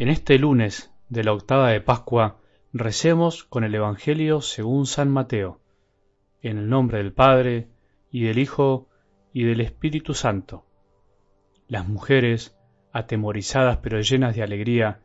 [0.00, 2.38] En este lunes de la octava de Pascua
[2.72, 5.60] recemos con el Evangelio según San Mateo,
[6.40, 7.68] en el nombre del Padre,
[8.10, 8.88] y del Hijo,
[9.34, 10.64] y del Espíritu Santo.
[11.68, 12.56] Las mujeres,
[12.92, 15.00] atemorizadas pero llenas de alegría,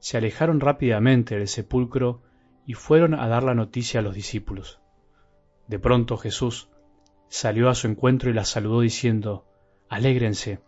[0.00, 2.20] se alejaron rápidamente del sepulcro
[2.66, 4.80] y fueron a dar la noticia a los discípulos.
[5.68, 6.70] De pronto Jesús
[7.28, 9.46] salió a su encuentro y las saludó diciendo,
[9.88, 10.58] Alégrense.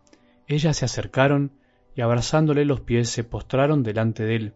[0.47, 1.61] Ellas se acercaron
[1.95, 4.53] y abrazándole los pies se postraron delante de él.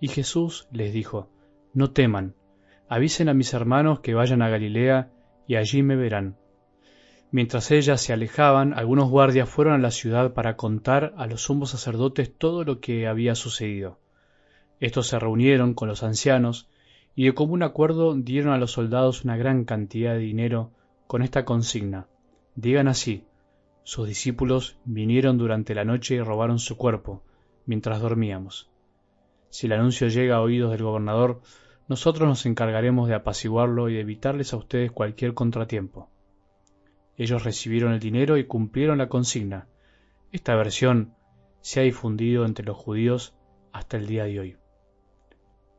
[0.00, 1.28] Y Jesús les dijo,
[1.72, 2.34] No teman,
[2.88, 5.10] avisen a mis hermanos que vayan a Galilea
[5.46, 6.36] y allí me verán.
[7.30, 11.70] Mientras ellas se alejaban, algunos guardias fueron a la ciudad para contar a los sumos
[11.70, 13.98] sacerdotes todo lo que había sucedido.
[14.80, 16.68] Estos se reunieron con los ancianos
[17.14, 20.72] y de común acuerdo dieron a los soldados una gran cantidad de dinero
[21.06, 22.06] con esta consigna.
[22.54, 23.24] Digan así,
[23.84, 27.22] sus discípulos vinieron durante la noche y robaron su cuerpo,
[27.66, 28.70] mientras dormíamos.
[29.50, 31.42] Si el anuncio llega a oídos del gobernador,
[31.88, 36.08] nosotros nos encargaremos de apaciguarlo y de evitarles a ustedes cualquier contratiempo.
[37.16, 39.68] Ellos recibieron el dinero y cumplieron la consigna.
[40.30, 41.14] Esta versión
[41.60, 43.34] se ha difundido entre los judíos
[43.72, 44.56] hasta el día de hoy.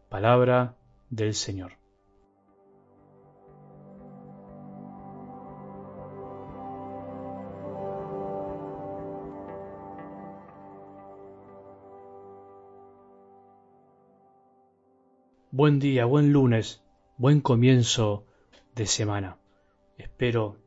[0.10, 0.78] Palabra
[1.10, 1.83] del Señor.
[15.56, 16.82] Buen día, buen lunes,
[17.16, 18.26] buen comienzo
[18.74, 19.38] de semana.
[20.00, 20.58] Espero,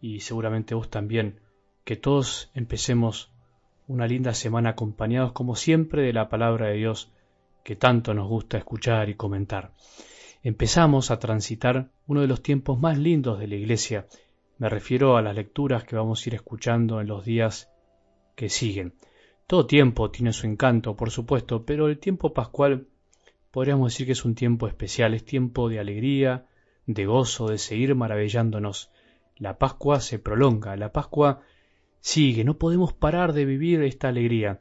[0.00, 1.40] y seguramente vos también,
[1.82, 3.32] que todos empecemos
[3.88, 7.10] una linda semana acompañados como siempre de la palabra de Dios
[7.64, 9.72] que tanto nos gusta escuchar y comentar.
[10.44, 14.06] Empezamos a transitar uno de los tiempos más lindos de la Iglesia.
[14.58, 17.68] Me refiero a las lecturas que vamos a ir escuchando en los días
[18.36, 18.94] que siguen.
[19.48, 22.86] Todo tiempo tiene su encanto, por supuesto, pero el tiempo pascual
[23.54, 26.48] podríamos decir que es un tiempo especial, es tiempo de alegría,
[26.86, 28.90] de gozo, de seguir maravillándonos.
[29.36, 31.42] La Pascua se prolonga, la Pascua
[32.00, 34.60] sigue, no podemos parar de vivir esta alegría.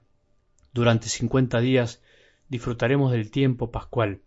[0.74, 2.04] Durante cincuenta días
[2.50, 4.22] disfrutaremos del tiempo pascual,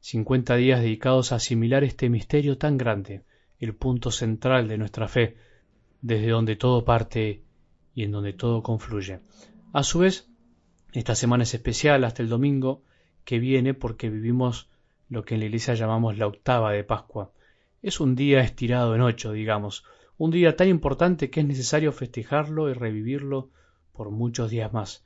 [0.00, 3.22] cincuenta días dedicados a asimilar este misterio tan grande,
[3.58, 5.38] el punto central de nuestra fe,
[6.02, 7.42] desde donde todo parte
[7.94, 9.20] y en donde todo confluye.
[9.72, 10.28] A su vez,
[10.92, 12.82] esta semana es especial hasta el domingo,
[13.24, 14.68] que viene porque vivimos
[15.08, 17.32] lo que en la iglesia llamamos la octava de Pascua.
[17.82, 19.84] Es un día estirado en ocho, digamos,
[20.18, 23.48] un día tan importante que es necesario festejarlo y revivirlo
[23.92, 25.04] por muchos días más.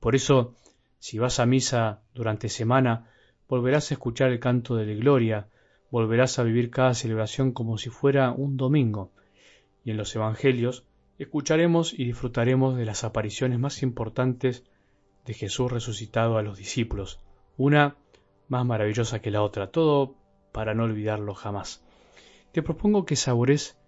[0.00, 0.54] Por eso,
[0.98, 3.10] si vas a misa durante semana,
[3.48, 5.48] volverás a escuchar el canto de la gloria,
[5.90, 9.12] volverás a vivir cada celebración como si fuera un domingo.
[9.84, 10.84] Y en los Evangelios
[11.18, 14.64] escucharemos y disfrutaremos de las apariciones más importantes
[15.24, 17.20] de Jesús resucitado a los discípulos,
[17.56, 17.96] una
[18.48, 20.14] más maravillosa que la otra, todo
[20.52, 21.84] para no olvidarlo jamás.
[22.52, 23.78] Te propongo que sabores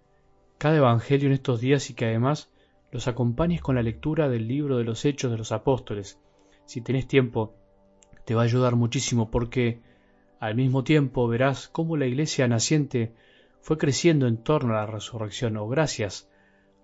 [0.57, 2.51] cada evangelio en estos días y que además
[2.91, 6.19] los acompañes con la lectura del libro de los Hechos de los Apóstoles.
[6.65, 7.53] Si tenés tiempo,
[8.25, 9.81] te va a ayudar muchísimo porque
[10.39, 13.13] al mismo tiempo verás cómo la iglesia naciente
[13.61, 16.29] fue creciendo en torno a la resurrección o gracias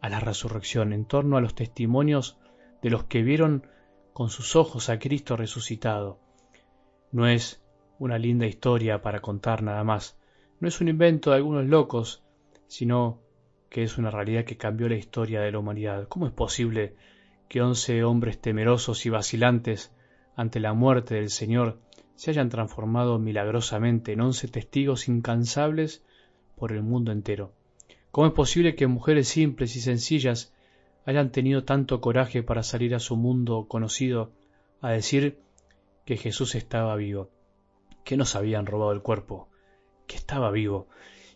[0.02, 2.38] a la resurrección, en torno a los testimonios
[2.82, 3.68] de los que vieron
[4.14, 6.20] con sus ojos a Cristo resucitado.
[7.12, 7.62] No es
[8.00, 10.18] una linda historia para contar nada más,
[10.60, 12.24] no es un invento de algunos locos,
[12.68, 13.20] sino
[13.70, 16.08] que es una realidad que cambió la historia de la humanidad.
[16.08, 16.96] ¿Cómo es posible
[17.50, 19.94] que once hombres temerosos y vacilantes
[20.36, 21.80] ante la muerte del Señor
[22.16, 26.04] se hayan transformado milagrosamente en once testigos incansables
[26.56, 27.52] por el mundo entero?
[28.12, 30.54] ¿Cómo es posible que mujeres simples y sencillas
[31.06, 34.32] hayan tenido tanto coraje para salir a su mundo conocido
[34.82, 35.38] a decir
[36.06, 37.32] que Jesús estaba vivo,
[38.04, 39.50] que nos habían robado el cuerpo,
[40.08, 40.88] que estaba vivo.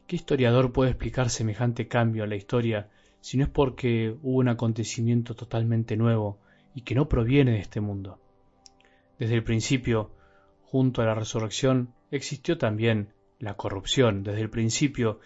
[0.08, 2.90] ¿Qué historiador puede explicar semejante cambio en la historia
[3.20, 6.40] si no es porque hubo un acontecimiento totalmente nuevo
[6.74, 8.20] y que no proviene de este mundo?
[9.18, 10.12] Desde el principio,
[10.64, 14.24] junto a la resurrección, existió también la corrupción.
[14.24, 15.20] Desde el principio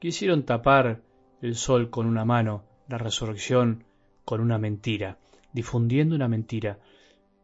[0.00, 1.02] quisieron tapar
[1.40, 3.84] el sol con una mano, la resurrección
[4.24, 5.18] con una mentira,
[5.52, 6.78] difundiendo una mentira.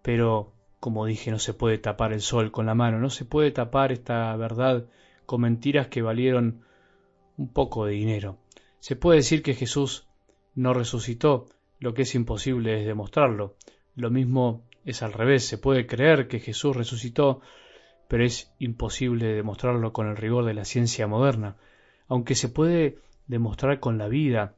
[0.03, 0.54] Pero
[0.85, 3.91] como dije, no se puede tapar el sol con la mano, no se puede tapar
[3.91, 4.85] esta verdad
[5.25, 6.61] con mentiras que valieron
[7.39, 8.37] un poco de dinero.
[8.81, 10.07] Se puede decir que Jesús
[10.55, 11.47] no resucitó,
[11.79, 13.57] lo que es imposible es demostrarlo.
[13.97, 17.41] Lo mismo es al revés, se puede creer que Jesús resucitó,
[18.07, 21.57] pero es imposible demostrarlo con el rigor de la ciencia moderna,
[22.09, 24.55] aunque se puede demostrar con la vida,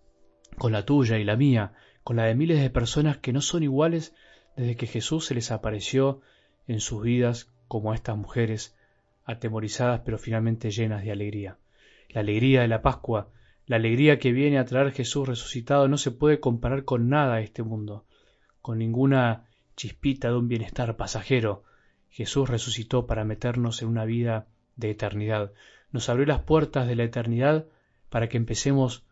[0.58, 3.62] con la tuya y la mía, con la de miles de personas que no son
[3.62, 4.12] iguales
[4.56, 6.20] desde que Jesús se les apareció
[6.66, 8.74] en sus vidas como a estas mujeres,
[9.24, 11.58] atemorizadas pero finalmente llenas de alegría.
[12.08, 13.28] La alegría de la Pascua,
[13.66, 17.42] la alegría que viene a traer Jesús resucitado no se puede comparar con nada de
[17.42, 18.04] este mundo,
[18.62, 19.44] con ninguna
[19.76, 21.64] chispita de un bienestar pasajero.
[22.08, 25.52] Jesús resucitó para meternos en una vida de eternidad.
[25.90, 27.66] Nos abrió las puertas de la eternidad
[28.08, 29.04] para que empecemos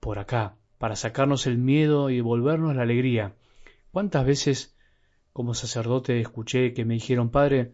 [0.00, 3.34] por acá, para sacarnos el miedo y devolvernos la alegría.
[3.92, 4.74] ¿Cuántas veces
[5.32, 7.72] como sacerdote escuché que me dijeron, Padre,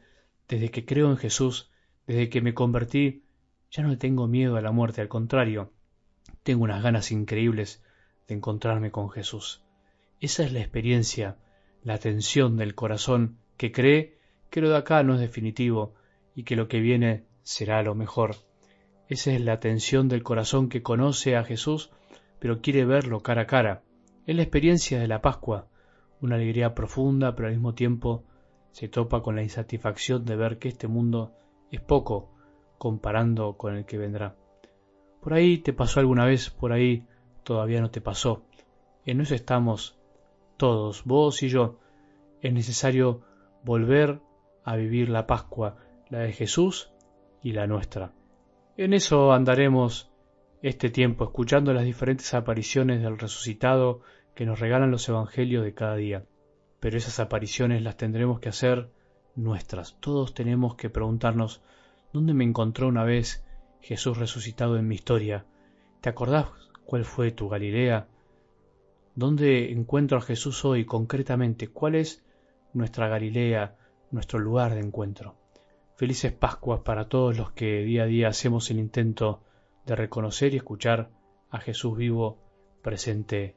[0.48, 1.70] desde que creo en Jesús,
[2.06, 3.24] desde que me convertí,
[3.70, 5.72] ya no tengo miedo a la muerte, al contrario,
[6.42, 7.82] tengo unas ganas increíbles
[8.28, 9.62] de encontrarme con Jesús.
[10.20, 11.36] Esa es la experiencia,
[11.82, 14.18] la tensión del corazón que cree
[14.50, 15.94] que lo de acá no es definitivo
[16.34, 18.36] y que lo que viene será lo mejor.
[19.08, 21.90] Esa es la tensión del corazón que conoce a Jesús
[22.38, 23.82] pero quiere verlo cara a cara.
[24.26, 25.68] Es la experiencia de la Pascua,
[26.20, 28.24] una alegría profunda, pero al mismo tiempo
[28.70, 31.32] se topa con la insatisfacción de ver que este mundo
[31.70, 32.30] es poco
[32.78, 34.36] comparando con el que vendrá.
[35.20, 37.06] Por ahí te pasó alguna vez, por ahí
[37.42, 38.44] todavía no te pasó.
[39.04, 39.98] En eso estamos
[40.56, 41.78] todos, vos y yo.
[42.42, 43.22] Es necesario
[43.64, 44.20] volver
[44.64, 45.76] a vivir la Pascua,
[46.08, 46.92] la de Jesús
[47.42, 48.12] y la nuestra.
[48.76, 50.10] En eso andaremos
[50.62, 54.02] este tiempo escuchando las diferentes apariciones del resucitado
[54.36, 56.26] que nos regalan los evangelios de cada día.
[56.78, 58.90] Pero esas apariciones las tendremos que hacer
[59.34, 59.96] nuestras.
[59.98, 61.62] Todos tenemos que preguntarnos
[62.12, 63.44] ¿dónde me encontró una vez
[63.80, 65.46] Jesús resucitado en mi historia?
[66.02, 66.46] ¿Te acordás
[66.84, 68.08] cuál fue tu Galilea?
[69.14, 71.68] ¿Dónde encuentro a Jesús hoy concretamente?
[71.68, 72.22] ¿Cuál es
[72.74, 73.74] nuestra Galilea,
[74.10, 75.34] nuestro lugar de encuentro?
[75.96, 79.40] Felices Pascuas para todos los que día a día hacemos el intento
[79.86, 81.08] de reconocer y escuchar
[81.48, 82.38] a Jesús vivo
[82.82, 83.56] presente